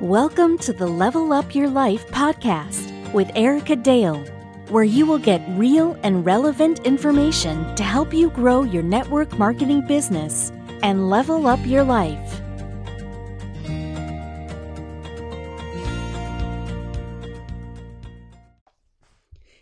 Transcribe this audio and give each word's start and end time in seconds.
Welcome 0.00 0.56
to 0.58 0.72
the 0.72 0.86
Level 0.86 1.32
Up 1.32 1.56
Your 1.56 1.68
Life 1.68 2.06
podcast 2.06 3.12
with 3.12 3.28
Erica 3.34 3.74
Dale, 3.74 4.20
where 4.68 4.84
you 4.84 5.06
will 5.06 5.18
get 5.18 5.42
real 5.58 5.98
and 6.04 6.24
relevant 6.24 6.86
information 6.86 7.74
to 7.74 7.82
help 7.82 8.14
you 8.14 8.30
grow 8.30 8.62
your 8.62 8.84
network 8.84 9.36
marketing 9.40 9.84
business 9.88 10.52
and 10.84 11.10
level 11.10 11.48
up 11.48 11.66
your 11.66 11.82
life. 11.82 12.40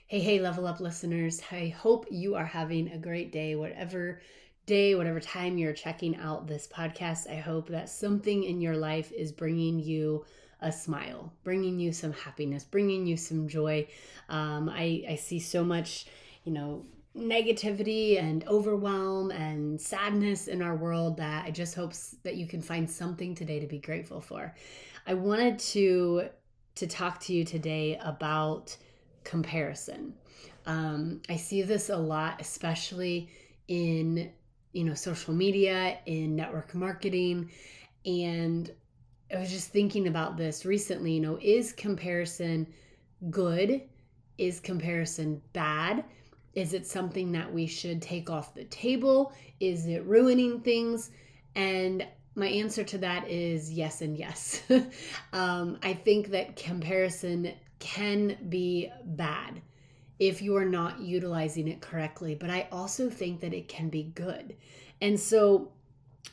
Hey, 0.06 0.20
hey, 0.20 0.38
level 0.38 0.66
up 0.66 0.80
listeners. 0.80 1.40
I 1.50 1.68
hope 1.68 2.08
you 2.10 2.34
are 2.34 2.44
having 2.44 2.92
a 2.92 2.98
great 2.98 3.32
day, 3.32 3.56
whatever 3.56 4.20
day, 4.66 4.94
whatever 4.94 5.20
time 5.20 5.58
you're 5.58 5.72
checking 5.72 6.16
out 6.16 6.46
this 6.46 6.66
podcast. 6.66 7.30
I 7.30 7.36
hope 7.36 7.68
that 7.68 7.88
something 7.88 8.44
in 8.44 8.60
your 8.60 8.76
life 8.76 9.10
is 9.12 9.32
bringing 9.32 9.80
you 9.80 10.24
a 10.60 10.70
smile, 10.70 11.32
bringing 11.42 11.78
you 11.78 11.92
some 11.92 12.12
happiness, 12.12 12.64
bringing 12.64 13.06
you 13.06 13.16
some 13.16 13.48
joy. 13.48 13.88
Um, 14.28 14.68
I, 14.68 15.04
I 15.08 15.16
see 15.16 15.40
so 15.40 15.64
much, 15.64 16.06
you 16.44 16.52
know, 16.52 16.84
negativity 17.16 18.20
and 18.20 18.46
overwhelm 18.46 19.30
and 19.30 19.80
sadness 19.80 20.46
in 20.46 20.62
our 20.62 20.76
world 20.76 21.16
that 21.16 21.44
I 21.44 21.50
just 21.50 21.74
hope 21.74 21.92
that 22.22 22.36
you 22.36 22.46
can 22.46 22.62
find 22.62 22.88
something 22.88 23.34
today 23.34 23.58
to 23.58 23.66
be 23.66 23.78
grateful 23.78 24.20
for. 24.20 24.54
I 25.06 25.14
wanted 25.14 25.58
to 25.58 26.28
to 26.76 26.86
talk 26.86 27.20
to 27.20 27.32
you 27.32 27.44
today 27.44 27.98
about 28.02 28.76
comparison. 29.24 30.14
Um, 30.66 31.20
I 31.28 31.36
see 31.36 31.62
this 31.62 31.90
a 31.90 31.96
lot, 31.96 32.40
especially 32.40 33.28
in 33.66 34.30
you 34.72 34.84
know 34.84 34.94
social 34.94 35.34
media, 35.34 35.98
in 36.06 36.36
network 36.36 36.74
marketing, 36.74 37.50
and 38.04 38.70
I 39.34 39.38
was 39.38 39.50
just 39.50 39.70
thinking 39.70 40.08
about 40.08 40.36
this 40.36 40.64
recently. 40.64 41.12
You 41.12 41.20
know, 41.20 41.38
is 41.40 41.72
comparison 41.72 42.66
good? 43.30 43.82
Is 44.38 44.60
comparison 44.60 45.42
bad? 45.52 46.04
Is 46.54 46.74
it 46.74 46.86
something 46.86 47.32
that 47.32 47.52
we 47.52 47.66
should 47.66 48.02
take 48.02 48.28
off 48.28 48.54
the 48.54 48.64
table? 48.64 49.32
Is 49.60 49.86
it 49.86 50.04
ruining 50.04 50.60
things? 50.60 51.10
And 51.54 52.06
my 52.34 52.46
answer 52.46 52.82
to 52.84 52.98
that 52.98 53.28
is 53.28 53.72
yes 53.72 54.02
and 54.02 54.16
yes. 54.16 54.62
um, 55.32 55.78
I 55.82 55.94
think 55.94 56.30
that 56.30 56.56
comparison 56.56 57.52
can 57.78 58.36
be 58.48 58.90
bad 59.04 59.60
if 60.20 60.42
you 60.42 60.54
are 60.54 60.66
not 60.66 61.00
utilizing 61.00 61.66
it 61.66 61.80
correctly, 61.80 62.34
but 62.34 62.50
I 62.50 62.68
also 62.70 63.08
think 63.08 63.40
that 63.40 63.54
it 63.54 63.68
can 63.68 63.88
be 63.88 64.04
good. 64.04 64.54
And 65.00 65.18
so 65.18 65.72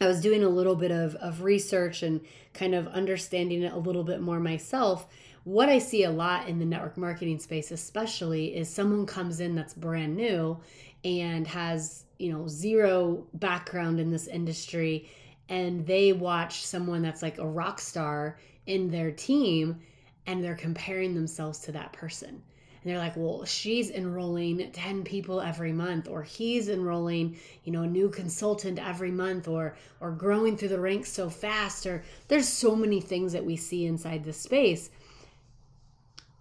I 0.01 0.07
was 0.07 0.21
doing 0.21 0.43
a 0.43 0.49
little 0.49 0.75
bit 0.75 0.91
of, 0.91 1.15
of 1.15 1.41
research 1.41 2.03
and 2.03 2.19
kind 2.53 2.75
of 2.75 2.87
understanding 2.89 3.63
it 3.63 3.71
a 3.71 3.77
little 3.77 4.03
bit 4.03 4.21
more 4.21 4.41
myself. 4.41 5.07
What 5.45 5.69
I 5.69 5.79
see 5.79 6.03
a 6.03 6.11
lot 6.11 6.49
in 6.49 6.59
the 6.59 6.65
network 6.65 6.97
marketing 6.97 7.39
space, 7.39 7.71
especially, 7.71 8.55
is 8.55 8.69
someone 8.69 9.05
comes 9.05 9.39
in 9.39 9.55
that's 9.55 9.73
brand 9.73 10.17
new 10.17 10.59
and 11.05 11.47
has, 11.47 12.03
you 12.19 12.33
know, 12.33 12.45
zero 12.49 13.25
background 13.35 14.01
in 14.01 14.11
this 14.11 14.27
industry, 14.27 15.09
and 15.47 15.87
they 15.87 16.11
watch 16.11 16.65
someone 16.65 17.01
that's 17.01 17.21
like 17.21 17.37
a 17.37 17.47
rock 17.47 17.79
star 17.79 18.37
in 18.65 18.91
their 18.91 19.11
team 19.11 19.79
and 20.25 20.43
they're 20.43 20.55
comparing 20.55 21.15
themselves 21.15 21.59
to 21.59 21.71
that 21.71 21.93
person. 21.93 22.43
They're 22.87 22.97
like, 22.97 23.15
well, 23.15 23.45
she's 23.45 23.89
enrolling 23.89 24.71
10 24.71 25.03
people 25.03 25.41
every 25.41 25.71
month, 25.71 26.07
or 26.07 26.23
he's 26.23 26.69
enrolling, 26.69 27.37
you 27.63 27.71
know, 27.71 27.83
a 27.83 27.87
new 27.87 28.09
consultant 28.09 28.79
every 28.79 29.11
month, 29.11 29.47
or 29.47 29.75
or 29.99 30.11
growing 30.11 30.57
through 30.57 30.69
the 30.69 30.79
ranks 30.79 31.11
so 31.11 31.29
fast, 31.29 31.85
or 31.85 32.03
there's 32.27 32.47
so 32.47 32.75
many 32.75 33.01
things 33.01 33.33
that 33.33 33.45
we 33.45 33.55
see 33.55 33.85
inside 33.85 34.23
this 34.23 34.39
space. 34.39 34.89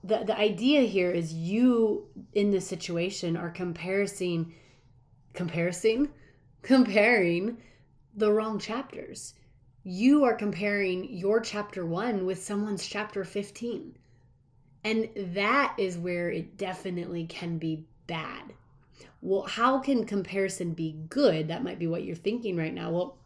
The, 0.04 0.24
the 0.24 0.38
idea 0.38 0.82
here 0.82 1.10
is 1.10 1.34
you 1.34 2.06
in 2.32 2.50
this 2.50 2.66
situation 2.66 3.36
are 3.36 3.50
comparing 3.50 4.54
comparing 5.34 6.08
comparing 6.62 7.58
the 8.14 8.32
wrong 8.32 8.58
chapters 8.58 9.34
you 9.88 10.24
are 10.24 10.34
comparing 10.34 11.04
your 11.16 11.38
chapter 11.38 11.86
one 11.86 12.26
with 12.26 12.42
someone's 12.42 12.84
chapter 12.84 13.22
15. 13.22 13.96
And 14.86 15.08
that 15.34 15.74
is 15.78 15.98
where 15.98 16.30
it 16.30 16.56
definitely 16.56 17.26
can 17.26 17.58
be 17.58 17.84
bad. 18.06 18.52
Well, 19.20 19.42
how 19.42 19.80
can 19.80 20.06
comparison 20.06 20.74
be 20.74 20.94
good? 21.08 21.48
That 21.48 21.64
might 21.64 21.80
be 21.80 21.88
what 21.88 22.04
you're 22.04 22.14
thinking 22.14 22.56
right 22.56 22.72
now. 22.72 22.92
Well, 22.92 23.16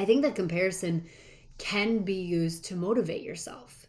I 0.00 0.06
think 0.06 0.22
that 0.22 0.34
comparison 0.34 1.04
can 1.58 1.98
be 1.98 2.14
used 2.14 2.64
to 2.64 2.74
motivate 2.74 3.20
yourself, 3.20 3.86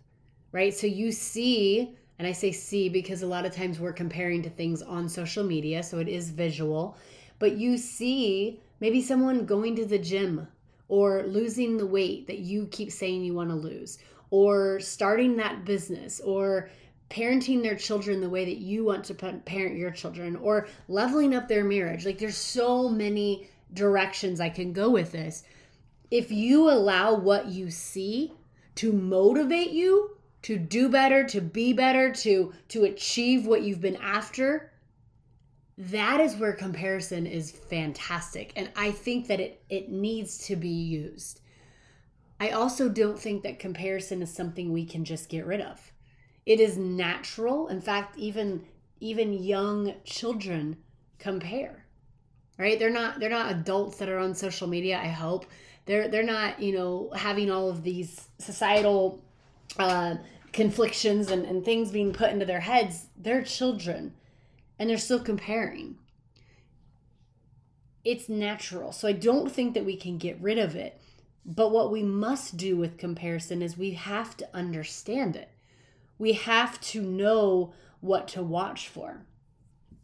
right? 0.52 0.74
So 0.74 0.88
you 0.88 1.14
see, 1.14 1.96
and 2.20 2.28
I 2.28 2.34
say 2.34 2.52
see 2.52 2.90
because 2.90 3.22
a 3.22 3.28
lot 3.28 3.46
of 3.46 3.56
times 3.56 3.80
we're 3.80 3.94
comparing 3.94 4.42
to 4.42 4.50
things 4.50 4.82
on 4.82 5.08
social 5.08 5.46
media, 5.46 5.84
so 5.84 6.00
it 6.00 6.10
is 6.10 6.32
visual, 6.32 6.98
but 7.40 7.56
you 7.56 7.78
see 7.78 8.60
maybe 8.82 9.02
someone 9.02 9.46
going 9.46 9.74
to 9.78 9.86
the 9.86 9.98
gym 9.98 10.50
or 10.90 11.24
losing 11.24 11.78
the 11.78 11.88
weight 11.88 12.28
that 12.28 12.40
you 12.40 12.68
keep 12.72 12.92
saying 12.92 13.24
you 13.24 13.34
want 13.34 13.52
to 13.52 13.56
lose, 13.56 14.00
or 14.32 14.82
starting 14.82 15.38
that 15.38 15.64
business, 15.64 16.20
or 16.20 16.70
parenting 17.10 17.62
their 17.62 17.76
children 17.76 18.22
the 18.22 18.30
way 18.30 18.46
that 18.46 18.58
you 18.58 18.84
want 18.84 19.06
to 19.06 19.14
parent 19.14 19.78
your 19.78 19.92
children, 19.92 20.36
or 20.36 20.68
leveling 20.88 21.36
up 21.36 21.48
their 21.48 21.64
marriage. 21.64 22.06
Like 22.06 22.18
there's 22.18 22.38
so 22.38 22.90
many 22.90 23.50
directions 23.74 24.40
I 24.40 24.50
can 24.50 24.74
go 24.74 24.90
with 24.90 25.12
this. 25.12 25.44
If 26.12 26.32
you 26.32 26.70
allow 26.70 27.16
what 27.16 27.48
you 27.48 27.72
see 27.72 28.34
to 28.76 28.92
motivate 28.92 29.72
you 29.72 30.18
to 30.44 30.58
do 30.58 30.90
better, 30.90 31.24
to 31.24 31.42
be 31.42 31.74
better, 31.74 32.12
to 32.12 32.54
to 32.70 32.84
achieve 32.84 33.48
what 33.48 33.64
you've 33.64 33.82
been 33.82 33.96
after, 33.98 34.72
that 35.78 36.22
is 36.22 36.36
where 36.36 36.54
comparison 36.54 37.26
is 37.26 37.52
fantastic 37.52 38.54
and 38.56 38.70
i 38.76 38.92
think 38.92 39.28
that 39.28 39.40
it 39.40 39.62
it 39.70 39.90
needs 39.90 40.38
to 40.38 40.56
be 40.56 40.70
used 40.70 41.42
i 42.40 42.50
also 42.50 42.88
don't 42.88 43.20
think 43.20 43.44
that 43.44 43.60
comparison 43.60 44.22
is 44.22 44.34
something 44.34 44.72
we 44.72 44.86
can 44.86 45.04
just 45.04 45.28
get 45.28 45.46
rid 45.46 45.60
of 45.60 45.92
it 46.46 46.60
is 46.60 46.78
natural 46.78 47.68
in 47.68 47.82
fact 47.82 48.18
even 48.18 48.66
even 49.00 49.34
young 49.34 49.94
children 50.04 50.78
compare 51.20 51.86
right 52.58 52.80
they're 52.80 52.90
not 52.90 53.20
they're 53.20 53.30
not 53.30 53.52
adults 53.52 53.98
that 53.98 54.10
are 54.10 54.20
on 54.20 54.34
social 54.34 54.68
media 54.68 54.98
i 54.98 55.08
hope 55.08 55.46
they're 55.86 56.08
they're 56.08 56.24
not 56.24 56.62
you 56.62 56.74
know 56.74 57.10
having 57.16 57.50
all 57.52 57.70
of 57.70 57.84
these 57.84 58.30
societal 58.40 59.24
uh 59.80 60.16
conflictions 60.54 61.30
and, 61.32 61.46
and 61.46 61.66
things 61.66 61.92
being 61.92 62.14
put 62.14 62.32
into 62.32 62.46
their 62.46 62.62
heads 62.62 63.08
they're 63.18 63.44
children 63.44 64.14
and 64.78 64.90
they're 64.90 64.98
still 64.98 65.20
comparing. 65.20 65.98
It's 68.04 68.30
natural. 68.30 68.92
So 68.92 69.08
I 69.08 69.14
don't 69.14 69.52
think 69.52 69.74
that 69.74 69.86
we 69.86 69.96
can 69.96 70.18
get 70.18 70.40
rid 70.42 70.58
of 70.58 70.76
it. 70.76 71.00
But 71.46 71.72
what 71.72 71.92
we 71.92 72.04
must 72.04 72.58
do 72.58 72.76
with 72.78 72.98
comparison 72.98 73.62
is 73.62 73.78
we 73.78 73.92
have 73.92 74.36
to 74.38 74.50
understand 74.54 75.36
it. 75.36 75.50
We 76.18 76.34
have 76.34 76.80
to 76.82 77.02
know 77.02 77.74
what 78.00 78.28
to 78.30 78.44
watch 78.44 78.88
for. 78.88 79.26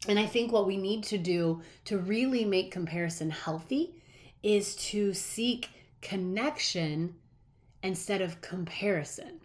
And 0.08 0.18
I 0.18 0.26
think 0.26 0.52
what 0.52 0.68
we 0.68 0.78
need 0.78 1.04
to 1.06 1.18
do 1.18 1.62
to 1.86 1.98
really 1.98 2.44
make 2.46 2.72
comparison 2.72 3.30
healthy 3.30 3.96
is 4.42 4.76
to 4.76 5.14
seek 5.14 5.70
connection 6.02 7.16
instead 7.84 8.22
of 8.22 8.42
comparison, 8.42 9.40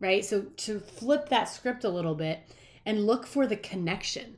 right? 0.00 0.24
So 0.24 0.42
to 0.42 0.80
flip 0.80 1.28
that 1.28 1.44
script 1.44 1.84
a 1.84 1.88
little 1.88 2.16
bit 2.16 2.40
and 2.84 3.06
look 3.06 3.26
for 3.26 3.46
the 3.46 3.56
connection 3.56 4.36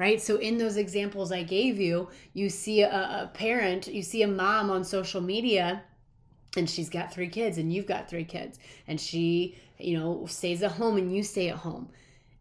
right? 0.00 0.22
So, 0.22 0.36
in 0.36 0.56
those 0.56 0.78
examples 0.78 1.30
I 1.30 1.42
gave 1.42 1.78
you, 1.78 2.08
you 2.32 2.48
see 2.48 2.80
a, 2.80 2.88
a, 2.88 3.30
parent, 3.34 3.86
you 3.86 4.02
see 4.02 4.22
a 4.22 4.26
mom 4.26 4.70
on 4.70 4.82
social 4.82 5.20
media, 5.20 5.82
and 6.56 6.68
she's 6.68 6.90
got 6.90 7.12
three 7.12 7.28
kids, 7.28 7.58
and 7.58 7.72
you've 7.72 7.86
got 7.86 8.08
three 8.08 8.24
kids, 8.24 8.58
and 8.86 9.00
she, 9.00 9.56
you 9.78 9.98
know, 9.98 10.26
stays 10.26 10.62
at 10.62 10.72
home 10.72 10.96
and 10.96 11.14
you 11.14 11.22
stay 11.22 11.48
at 11.48 11.56
home. 11.56 11.88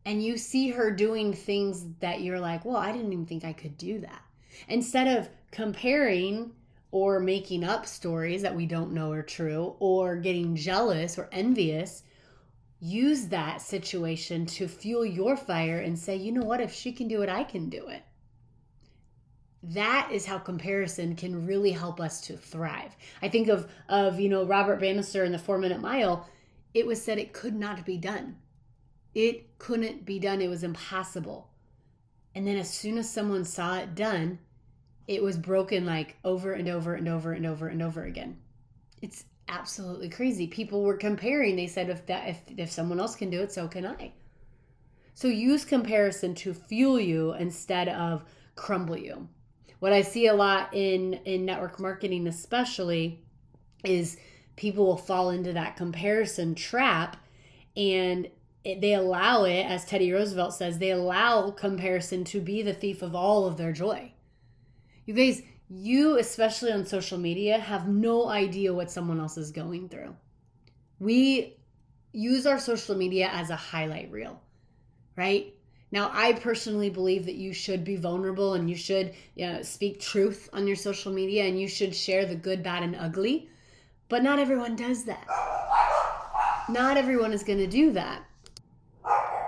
And 0.06 0.24
you 0.24 0.38
see 0.38 0.70
her 0.72 0.92
doing 0.92 1.34
things 1.34 1.86
that 2.00 2.22
you're 2.22 2.40
like, 2.40 2.66
well, 2.66 2.78
I 2.78 2.92
didn't 2.92 3.14
even 3.14 3.26
think 3.26 3.46
I 3.46 3.54
could 3.54 3.78
do 3.78 4.00
that. 4.00 4.22
Instead 4.68 5.08
of 5.08 5.30
comparing 5.52 6.52
or 6.92 7.20
making 7.20 7.64
up 7.64 7.86
stories 7.86 8.42
that 8.42 8.56
we 8.56 8.66
don't 8.66 8.94
know 8.94 9.12
are 9.12 9.22
true 9.22 9.76
or 9.80 10.16
getting 10.16 10.56
jealous 10.56 11.20
or 11.20 11.30
envious, 11.32 12.04
use 12.80 13.28
that 13.28 13.62
situation 13.62 14.46
to 14.46 14.68
fuel 14.68 15.06
your 15.06 15.38
fire 15.38 15.80
and 15.80 16.00
say, 16.00 16.16
you 16.16 16.32
know 16.32 16.46
what, 16.46 16.62
if 16.62 16.74
she 16.74 16.92
can 16.92 17.08
do 17.08 17.22
it, 17.22 17.30
I 17.30 17.44
can 17.44 17.70
do 17.70 17.88
it. 17.90 18.02
That 19.62 20.10
is 20.12 20.26
how 20.26 20.38
comparison 20.40 21.16
can 21.16 21.46
really 21.46 21.72
help 21.72 22.00
us 22.00 22.22
to 22.22 22.38
thrive. 22.38 22.96
I 23.22 23.30
think 23.30 23.50
of 23.50 23.70
of, 23.90 24.20
you 24.20 24.30
know, 24.30 24.46
Robert 24.46 24.80
Bannister 24.80 25.26
in 25.26 25.32
the 25.32 25.38
4-minute 25.38 25.82
mile, 25.82 26.30
it 26.74 26.88
was 26.88 27.02
said 27.02 27.18
it 27.18 27.34
could 27.34 27.56
not 27.56 27.86
be 27.86 27.98
done. 27.98 28.38
It 29.14 29.58
couldn't 29.58 30.06
be 30.06 30.20
done. 30.20 30.42
It 30.42 30.50
was 30.50 30.64
impossible. 30.64 31.50
And 32.36 32.48
then 32.48 32.58
as 32.58 32.70
soon 32.70 32.98
as 32.98 33.10
someone 33.10 33.44
saw 33.44 33.80
it 33.80 33.96
done, 33.96 34.40
it 35.08 35.24
was 35.24 35.38
broken 35.38 35.86
like 35.86 36.16
over 36.24 36.54
and 36.54 36.70
over 36.70 36.94
and 36.94 37.10
over 37.10 37.34
and 37.34 37.46
over 37.46 37.68
and 37.68 37.82
over 37.82 38.04
again. 38.04 38.38
It's 39.02 39.26
absolutely 39.48 40.10
crazy. 40.10 40.46
People 40.48 40.84
were 40.84 40.96
comparing. 40.96 41.56
They 41.56 41.68
said 41.68 41.90
if 41.90 42.06
that 42.06 42.30
if 42.30 42.42
if 42.56 42.72
someone 42.72 43.00
else 43.00 43.16
can 43.16 43.32
do 43.32 43.42
it, 43.42 43.52
so 43.52 43.68
can 43.68 43.86
I. 43.86 44.14
So 45.16 45.28
use 45.28 45.66
comparison 45.66 46.36
to 46.36 46.54
fuel 46.54 47.00
you 47.00 47.34
instead 47.34 47.90
of 47.90 48.24
crumble 48.56 48.98
you. 48.98 49.28
What 49.80 49.94
I 49.94 50.02
see 50.02 50.28
a 50.28 50.34
lot 50.34 50.74
in 50.74 51.14
in 51.26 51.46
network 51.46 51.80
marketing 51.80 52.28
especially 52.28 53.22
is 53.84 54.18
people 54.56 54.86
will 54.86 54.98
fall 54.98 55.30
into 55.30 55.54
that 55.54 55.78
comparison 55.78 56.54
trap 56.54 57.16
and 57.78 58.28
it, 58.66 58.82
they 58.82 58.94
allow 58.94 59.46
it 59.46 59.64
as 59.64 59.86
Teddy 59.86 60.12
Roosevelt 60.12 60.54
says 60.54 60.78
they 60.78 60.92
allow 60.92 61.52
comparison 61.52 62.26
to 62.26 62.42
be 62.42 62.62
the 62.62 62.74
thief 62.74 63.02
of 63.02 63.16
all 63.16 63.46
of 63.46 63.56
their 63.56 63.72
joy. 63.72 64.12
You 65.06 65.14
guys 65.14 65.42
you, 65.70 66.18
especially 66.18 66.72
on 66.72 66.86
social 66.86 67.20
media, 67.20 67.60
have 67.60 67.88
no 67.88 68.28
idea 68.28 68.74
what 68.74 68.90
someone 68.90 69.20
else 69.20 69.38
is 69.38 69.52
going 69.52 69.88
through. 69.88 70.16
We 71.00 71.58
use 72.12 72.48
our 72.48 72.60
social 72.60 72.96
media 72.96 73.30
as 73.32 73.52
a 73.52 73.56
highlight 73.56 74.12
reel, 74.12 74.42
right? 75.16 75.54
Now, 75.92 76.12
I 76.14 76.34
personally 76.34 76.90
believe 76.90 77.26
that 77.26 77.36
you 77.36 77.52
should 77.52 77.84
be 77.84 77.96
vulnerable 77.96 78.54
and 78.54 78.70
you 78.70 78.76
should 78.76 79.14
you 79.36 79.48
know, 79.48 79.62
speak 79.64 80.00
truth 80.00 80.48
on 80.54 80.68
your 80.68 80.76
social 80.76 81.12
media 81.12 81.46
and 81.46 81.60
you 81.60 81.68
should 81.68 81.96
share 81.96 82.26
the 82.26 82.36
good, 82.36 82.62
bad, 82.62 82.84
and 82.84 82.96
ugly. 82.96 83.50
But 84.08 84.24
not 84.24 84.40
everyone 84.40 84.76
does 84.76 85.04
that. 85.06 85.26
Not 86.70 86.98
everyone 86.98 87.34
is 87.34 87.44
going 87.44 87.60
to 87.60 87.68
do 87.68 87.92
that. 87.94 88.24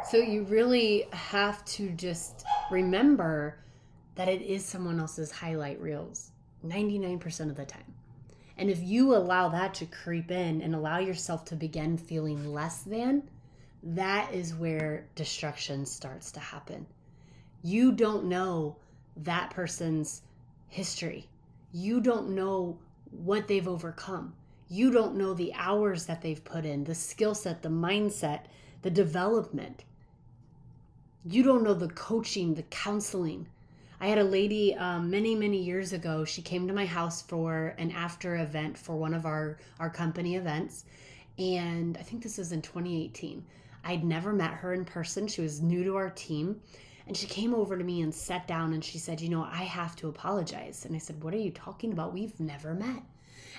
So 0.09 0.17
you 0.17 0.43
really 0.43 1.07
have 1.13 1.63
to 1.65 1.89
just 1.91 2.43
remember 2.71 3.59
that 4.15 4.27
it 4.27 4.41
is 4.41 4.65
someone 4.65 4.99
else's 4.99 5.31
highlight 5.31 5.79
reels 5.79 6.31
99% 6.65 7.49
of 7.49 7.55
the 7.55 7.65
time. 7.65 7.93
And 8.57 8.69
if 8.69 8.83
you 8.83 9.15
allow 9.15 9.49
that 9.49 9.73
to 9.75 9.85
creep 9.85 10.29
in 10.29 10.61
and 10.61 10.75
allow 10.75 10.99
yourself 10.99 11.45
to 11.45 11.55
begin 11.55 11.97
feeling 11.97 12.53
less 12.53 12.81
than, 12.81 13.23
that 13.83 14.33
is 14.33 14.53
where 14.53 15.05
destruction 15.15 15.85
starts 15.85 16.31
to 16.33 16.39
happen. 16.39 16.85
You 17.63 17.91
don't 17.91 18.25
know 18.25 18.77
that 19.17 19.51
person's 19.51 20.21
history. 20.67 21.27
You 21.71 22.01
don't 22.01 22.29
know 22.29 22.77
what 23.11 23.47
they've 23.47 23.67
overcome. 23.67 24.33
You 24.69 24.91
don't 24.91 25.15
know 25.15 25.33
the 25.33 25.53
hours 25.53 26.05
that 26.05 26.21
they've 26.21 26.43
put 26.43 26.65
in, 26.65 26.83
the 26.83 26.95
skill 26.95 27.35
set, 27.35 27.61
the 27.61 27.69
mindset, 27.69 28.45
the 28.81 28.89
development. 28.89 29.83
You 31.25 31.43
don't 31.43 31.63
know 31.63 31.73
the 31.73 31.89
coaching, 31.89 32.55
the 32.55 32.63
counseling, 32.63 33.47
I 34.01 34.07
had 34.07 34.17
a 34.17 34.23
lady 34.23 34.73
um, 34.73 35.11
many, 35.11 35.35
many 35.35 35.61
years 35.61 35.93
ago. 35.93 36.25
She 36.25 36.41
came 36.41 36.67
to 36.67 36.73
my 36.73 36.87
house 36.87 37.21
for 37.21 37.75
an 37.77 37.91
after 37.91 38.35
event 38.37 38.75
for 38.75 38.95
one 38.95 39.13
of 39.13 39.27
our, 39.27 39.59
our 39.79 39.91
company 39.91 40.35
events. 40.37 40.85
And 41.37 41.95
I 41.99 42.01
think 42.01 42.23
this 42.23 42.39
was 42.39 42.51
in 42.51 42.63
2018. 42.63 43.45
I'd 43.83 44.03
never 44.03 44.33
met 44.33 44.51
her 44.51 44.73
in 44.73 44.85
person. 44.85 45.27
She 45.27 45.41
was 45.41 45.61
new 45.61 45.83
to 45.83 45.95
our 45.95 46.09
team. 46.11 46.61
And 47.07 47.17
she 47.17 47.27
came 47.27 47.53
over 47.53 47.77
to 47.77 47.83
me 47.83 48.01
and 48.01 48.13
sat 48.13 48.47
down 48.47 48.73
and 48.73 48.83
she 48.83 48.97
said, 48.97 49.19
You 49.19 49.29
know, 49.29 49.43
I 49.43 49.63
have 49.63 49.95
to 49.97 50.07
apologize. 50.07 50.85
And 50.85 50.95
I 50.95 50.99
said, 50.99 51.23
What 51.23 51.33
are 51.33 51.37
you 51.37 51.51
talking 51.51 51.91
about? 51.91 52.13
We've 52.13 52.39
never 52.39 52.73
met. 52.73 53.03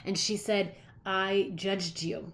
And 0.05 0.17
she 0.17 0.37
said, 0.37 0.75
I 1.05 1.53
judged 1.55 2.03
you. 2.03 2.33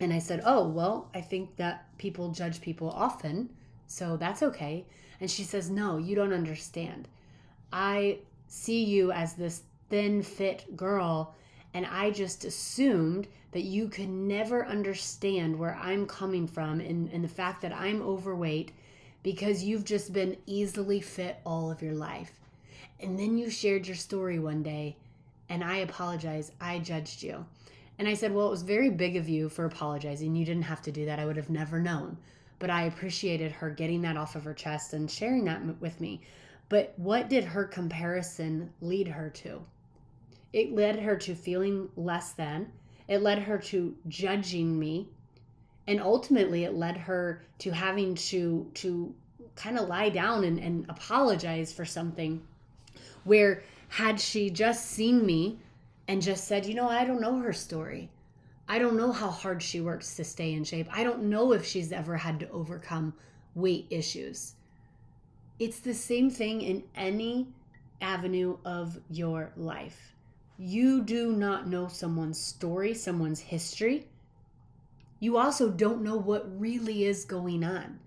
And 0.00 0.12
I 0.12 0.18
said, 0.18 0.42
Oh, 0.44 0.68
well, 0.68 1.08
I 1.14 1.20
think 1.20 1.56
that 1.56 1.86
people 1.98 2.30
judge 2.30 2.60
people 2.60 2.90
often. 2.90 3.48
So 3.86 4.16
that's 4.16 4.42
okay. 4.42 4.84
And 5.20 5.30
she 5.30 5.44
says, 5.44 5.70
No, 5.70 5.98
you 5.98 6.14
don't 6.14 6.32
understand. 6.32 7.08
I 7.72 8.18
see 8.48 8.84
you 8.84 9.12
as 9.12 9.34
this 9.34 9.62
thin, 9.88 10.22
fit 10.22 10.76
girl, 10.76 11.34
and 11.78 11.86
I 11.86 12.10
just 12.10 12.44
assumed 12.44 13.28
that 13.52 13.62
you 13.62 13.88
could 13.88 14.08
never 14.08 14.66
understand 14.66 15.58
where 15.58 15.78
I'm 15.80 16.06
coming 16.06 16.46
from 16.46 16.80
and, 16.80 17.08
and 17.10 17.24
the 17.24 17.28
fact 17.28 17.62
that 17.62 17.72
I'm 17.72 18.02
overweight 18.02 18.72
because 19.22 19.64
you've 19.64 19.84
just 19.84 20.12
been 20.12 20.36
easily 20.46 21.00
fit 21.00 21.38
all 21.46 21.70
of 21.70 21.80
your 21.80 21.94
life. 21.94 22.32
And 23.00 23.18
then 23.18 23.38
you 23.38 23.48
shared 23.48 23.86
your 23.86 23.96
story 23.96 24.38
one 24.38 24.62
day, 24.62 24.96
and 25.48 25.62
I 25.62 25.78
apologize. 25.78 26.52
I 26.60 26.80
judged 26.80 27.22
you. 27.22 27.46
And 27.98 28.06
I 28.08 28.14
said, 28.14 28.34
Well, 28.34 28.48
it 28.48 28.50
was 28.50 28.62
very 28.62 28.90
big 28.90 29.16
of 29.16 29.28
you 29.28 29.48
for 29.48 29.64
apologizing. 29.64 30.34
You 30.36 30.44
didn't 30.44 30.62
have 30.64 30.82
to 30.82 30.92
do 30.92 31.06
that. 31.06 31.18
I 31.18 31.24
would 31.24 31.36
have 31.36 31.50
never 31.50 31.80
known 31.80 32.18
but 32.58 32.70
I 32.70 32.84
appreciated 32.84 33.52
her 33.52 33.70
getting 33.70 34.02
that 34.02 34.16
off 34.16 34.34
of 34.34 34.44
her 34.44 34.54
chest 34.54 34.92
and 34.92 35.10
sharing 35.10 35.44
that 35.44 35.62
with 35.80 36.00
me. 36.00 36.20
But 36.68 36.92
what 36.96 37.28
did 37.28 37.44
her 37.44 37.64
comparison 37.64 38.72
lead 38.80 39.08
her 39.08 39.30
to? 39.30 39.64
It 40.52 40.74
led 40.74 41.00
her 41.00 41.16
to 41.16 41.34
feeling 41.34 41.88
less 41.96 42.32
than, 42.32 42.72
it 43.06 43.22
led 43.22 43.40
her 43.40 43.58
to 43.58 43.94
judging 44.08 44.78
me, 44.78 45.08
and 45.86 46.00
ultimately 46.00 46.64
it 46.64 46.74
led 46.74 46.96
her 46.96 47.42
to 47.58 47.70
having 47.70 48.14
to 48.14 48.70
to 48.74 49.14
kind 49.56 49.78
of 49.78 49.88
lie 49.88 50.08
down 50.08 50.44
and, 50.44 50.58
and 50.58 50.86
apologize 50.88 51.72
for 51.72 51.84
something 51.84 52.40
where 53.24 53.62
had 53.88 54.20
she 54.20 54.50
just 54.50 54.86
seen 54.86 55.24
me 55.24 55.58
and 56.06 56.22
just 56.22 56.44
said, 56.46 56.64
you 56.64 56.74
know, 56.74 56.88
I 56.88 57.04
don't 57.04 57.20
know 57.20 57.38
her 57.38 57.52
story. 57.52 58.10
I 58.68 58.78
don't 58.78 58.96
know 58.96 59.12
how 59.12 59.30
hard 59.30 59.62
she 59.62 59.80
works 59.80 60.14
to 60.16 60.24
stay 60.24 60.52
in 60.52 60.64
shape. 60.64 60.88
I 60.92 61.02
don't 61.02 61.24
know 61.24 61.52
if 61.52 61.64
she's 61.64 61.90
ever 61.90 62.16
had 62.16 62.38
to 62.40 62.50
overcome 62.50 63.14
weight 63.54 63.86
issues. 63.90 64.54
It's 65.58 65.80
the 65.80 65.94
same 65.94 66.30
thing 66.30 66.62
in 66.62 66.84
any 66.94 67.48
avenue 68.00 68.58
of 68.64 68.98
your 69.10 69.52
life. 69.56 70.14
You 70.58 71.02
do 71.02 71.32
not 71.32 71.68
know 71.68 71.88
someone's 71.88 72.40
story, 72.40 72.92
someone's 72.92 73.40
history. 73.40 74.08
You 75.20 75.36
also 75.36 75.70
don't 75.70 76.02
know 76.02 76.16
what 76.16 76.60
really 76.60 77.04
is 77.04 77.24
going 77.24 77.64
on. 77.64 78.00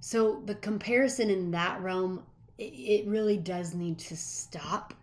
So 0.00 0.42
the 0.44 0.56
comparison 0.56 1.30
in 1.30 1.52
that 1.52 1.80
realm, 1.80 2.24
it 2.58 3.06
really 3.06 3.36
does 3.38 3.74
need 3.74 3.98
to 4.00 4.16
stop, 4.16 4.94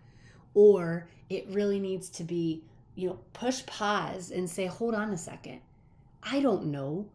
or 0.53 1.07
it 1.29 1.47
really 1.49 1.79
needs 1.79 2.09
to 2.09 2.23
be 2.23 2.63
you 2.99 3.07
know, 3.07 3.19
push 3.31 3.65
pause 3.65 4.29
and 4.29 4.49
say, 4.49 4.65
hold 4.65 4.93
on 4.93 5.13
a 5.13 5.17
second. 5.17 5.61
I 6.21 6.41
don't 6.41 6.65
know 6.65 7.05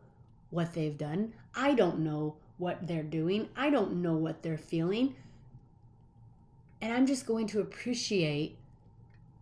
what 0.48 0.72
they've 0.72 0.96
done. 0.96 1.34
I 1.54 1.74
don't 1.74 1.98
know 1.98 2.36
what 2.56 2.86
they're 2.86 3.02
doing. 3.02 3.50
I 3.54 3.68
don't 3.68 4.00
know 4.00 4.14
what 4.14 4.42
they're 4.42 4.56
feeling. 4.56 5.14
And 6.80 6.90
I'm 6.90 7.06
just 7.06 7.26
going 7.26 7.46
to 7.48 7.60
appreciate 7.60 8.56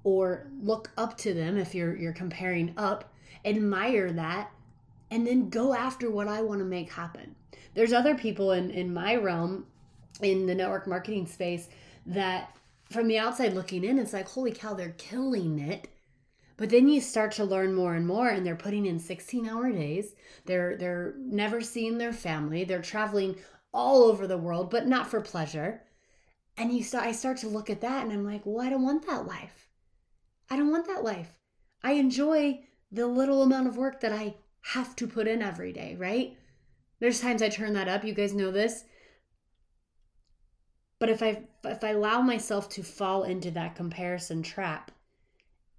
or 0.04 0.48
look 0.60 0.90
up 0.96 1.16
to 1.18 1.34
them 1.34 1.56
if 1.56 1.74
you're 1.74 1.96
you're 1.96 2.12
comparing 2.12 2.74
up, 2.76 3.12
admire 3.44 4.12
that, 4.12 4.50
and 5.10 5.26
then 5.26 5.48
go 5.48 5.74
after 5.74 6.10
what 6.10 6.28
I 6.28 6.42
want 6.42 6.60
to 6.60 6.64
make 6.64 6.90
happen. 6.90 7.34
There's 7.74 7.92
other 7.92 8.14
people 8.14 8.52
in 8.52 8.70
in 8.70 8.92
my 8.92 9.16
realm 9.16 9.66
in 10.20 10.46
the 10.46 10.54
network 10.54 10.86
marketing 10.86 11.26
space 11.26 11.68
that 12.06 12.56
from 12.90 13.08
the 13.08 13.18
outside 13.18 13.54
looking 13.54 13.84
in, 13.84 13.98
it's 13.98 14.12
like, 14.12 14.28
holy 14.28 14.52
cow, 14.52 14.74
they're 14.74 14.94
killing 14.98 15.58
it 15.58 15.88
but 16.62 16.70
then 16.70 16.88
you 16.88 17.00
start 17.00 17.32
to 17.32 17.44
learn 17.44 17.74
more 17.74 17.94
and 17.94 18.06
more 18.06 18.28
and 18.28 18.46
they're 18.46 18.54
putting 18.54 18.86
in 18.86 19.00
16-hour 19.00 19.72
days. 19.72 20.14
They're 20.44 20.76
they're 20.76 21.14
never 21.18 21.60
seeing 21.60 21.98
their 21.98 22.12
family. 22.12 22.62
They're 22.62 22.80
traveling 22.80 23.36
all 23.72 24.04
over 24.04 24.28
the 24.28 24.38
world, 24.38 24.70
but 24.70 24.86
not 24.86 25.08
for 25.08 25.20
pleasure. 25.20 25.82
And 26.56 26.72
you 26.72 26.84
start 26.84 27.04
I 27.04 27.12
start 27.12 27.38
to 27.38 27.48
look 27.48 27.68
at 27.68 27.80
that 27.80 28.04
and 28.04 28.12
I'm 28.12 28.24
like, 28.24 28.42
"Well, 28.44 28.64
I 28.64 28.70
don't 28.70 28.84
want 28.84 29.06
that 29.06 29.26
life. 29.26 29.68
I 30.52 30.56
don't 30.56 30.70
want 30.70 30.86
that 30.88 31.02
life. 31.02 31.38
I 31.82 31.92
enjoy 31.92 32.60
the 32.90 33.06
little 33.06 33.42
amount 33.42 33.68
of 33.68 33.78
work 33.78 34.02
that 34.02 34.12
I 34.12 34.34
have 34.60 34.94
to 34.96 35.06
put 35.06 35.26
in 35.26 35.40
every 35.40 35.72
day, 35.72 35.96
right? 35.98 36.36
There's 37.00 37.22
times 37.22 37.40
I 37.40 37.48
turn 37.48 37.72
that 37.72 37.88
up. 37.88 38.04
You 38.04 38.12
guys 38.12 38.34
know 38.34 38.50
this. 38.50 38.84
But 40.98 41.08
if 41.08 41.22
I 41.22 41.44
if 41.64 41.82
I 41.82 41.92
allow 41.92 42.20
myself 42.20 42.68
to 42.70 42.82
fall 42.82 43.22
into 43.22 43.50
that 43.52 43.76
comparison 43.76 44.42
trap, 44.42 44.90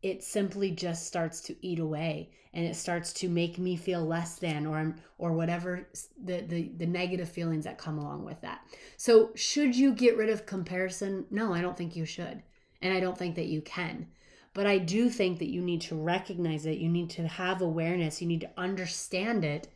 it 0.01 0.23
simply 0.23 0.71
just 0.71 1.05
starts 1.05 1.39
to 1.41 1.55
eat 1.61 1.77
away 1.77 2.31
and 2.51 2.65
it 2.65 2.75
starts 2.75 3.13
to 3.13 3.29
make 3.29 3.59
me 3.59 3.75
feel 3.75 4.03
less 4.03 4.39
than 4.39 4.65
or 4.65 4.95
or 5.19 5.33
whatever 5.33 5.87
the, 6.19 6.41
the 6.41 6.71
the 6.77 6.87
negative 6.87 7.29
feelings 7.29 7.65
that 7.65 7.77
come 7.77 7.99
along 7.99 8.25
with 8.25 8.41
that 8.41 8.61
so 8.97 9.31
should 9.35 9.75
you 9.75 9.93
get 9.93 10.17
rid 10.17 10.29
of 10.29 10.45
comparison 10.45 11.25
no 11.31 11.53
i 11.53 11.61
don't 11.61 11.77
think 11.77 11.95
you 11.95 12.05
should 12.05 12.43
and 12.81 12.93
i 12.93 12.99
don't 12.99 13.17
think 13.17 13.35
that 13.35 13.47
you 13.47 13.61
can 13.61 14.07
but 14.53 14.65
i 14.65 14.77
do 14.77 15.09
think 15.09 15.39
that 15.39 15.51
you 15.51 15.61
need 15.61 15.81
to 15.81 15.95
recognize 15.95 16.65
it. 16.65 16.77
You 16.77 16.89
need 16.89 17.09
to 17.11 17.27
have 17.27 17.61
awareness. 17.61 18.21
You 18.21 18.27
need 18.27 18.41
to 18.41 18.51
understand 18.57 19.43
it. 19.43 19.67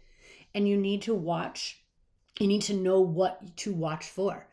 And 0.53 0.67
you 0.67 0.77
need 0.77 1.01
to 1.03 1.13
watch 1.13 1.81
you 2.39 2.47
need 2.47 2.61
to 2.63 2.73
know 2.73 3.01
what 3.01 3.57
to 3.57 3.73
watch 3.73 4.05
for. 4.05 4.47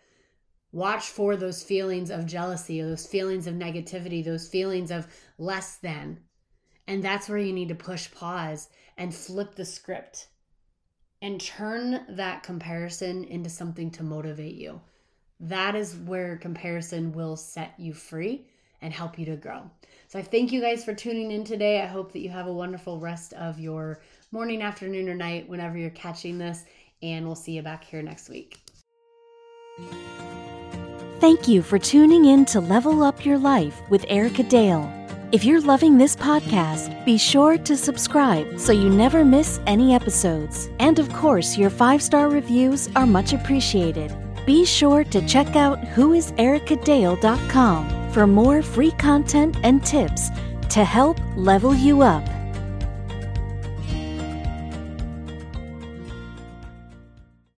Watch 0.72 1.04
for 1.04 1.36
those 1.36 1.62
feelings 1.62 2.10
of 2.10 2.26
jealousy, 2.26 2.80
those 2.80 3.06
feelings 3.06 3.46
of 3.46 3.54
negativity, 3.54 4.24
those 4.24 4.48
feelings 4.48 4.90
of 4.90 5.06
less 5.38 5.76
than. 5.76 6.20
And 6.86 7.02
that's 7.02 7.28
where 7.28 7.38
you 7.38 7.52
need 7.52 7.68
to 7.68 7.74
push 7.74 8.10
pause 8.10 8.68
and 8.96 9.14
flip 9.14 9.54
the 9.54 9.64
script 9.64 10.28
and 11.22 11.40
turn 11.40 12.04
that 12.08 12.42
comparison 12.42 13.24
into 13.24 13.50
something 13.50 13.90
to 13.92 14.02
motivate 14.02 14.56
you. 14.56 14.80
That 15.40 15.74
is 15.74 15.94
where 15.94 16.36
comparison 16.36 17.12
will 17.12 17.36
set 17.36 17.74
you 17.78 17.92
free 17.92 18.46
and 18.84 18.92
help 18.92 19.18
you 19.18 19.24
to 19.24 19.34
grow. 19.34 19.62
So 20.08 20.18
I 20.20 20.22
thank 20.22 20.52
you 20.52 20.60
guys 20.60 20.84
for 20.84 20.94
tuning 20.94 21.32
in 21.32 21.42
today. 21.42 21.80
I 21.80 21.86
hope 21.86 22.12
that 22.12 22.20
you 22.20 22.28
have 22.28 22.46
a 22.46 22.52
wonderful 22.52 23.00
rest 23.00 23.32
of 23.32 23.58
your 23.58 24.02
morning, 24.30 24.60
afternoon, 24.62 25.08
or 25.08 25.14
night 25.14 25.48
whenever 25.48 25.78
you're 25.78 25.90
catching 25.90 26.38
this. 26.38 26.64
And 27.02 27.26
we'll 27.26 27.34
see 27.34 27.52
you 27.52 27.62
back 27.62 27.82
here 27.82 28.02
next 28.02 28.28
week. 28.28 28.60
Thank 31.18 31.48
you 31.48 31.62
for 31.62 31.78
tuning 31.78 32.26
in 32.26 32.44
to 32.46 32.60
Level 32.60 33.02
Up 33.02 33.24
Your 33.24 33.38
Life 33.38 33.80
with 33.88 34.04
Erica 34.08 34.42
Dale. 34.42 34.92
If 35.32 35.44
you're 35.44 35.62
loving 35.62 35.96
this 35.96 36.14
podcast, 36.14 37.06
be 37.06 37.16
sure 37.16 37.56
to 37.58 37.76
subscribe 37.76 38.60
so 38.60 38.72
you 38.72 38.90
never 38.90 39.24
miss 39.24 39.60
any 39.66 39.94
episodes. 39.94 40.68
And 40.78 40.98
of 40.98 41.10
course, 41.12 41.56
your 41.56 41.70
five 41.70 42.02
star 42.02 42.28
reviews 42.28 42.90
are 42.94 43.06
much 43.06 43.32
appreciated. 43.32 44.14
Be 44.46 44.66
sure 44.66 45.04
to 45.04 45.26
check 45.26 45.56
out 45.56 45.80
whoisericadale.com 45.80 48.03
for 48.14 48.28
more 48.28 48.62
free 48.62 48.92
content 48.92 49.56
and 49.64 49.84
tips 49.84 50.30
to 50.70 50.84
help 50.84 51.18
level 51.34 51.74
you 51.74 52.00
up. 52.00 52.24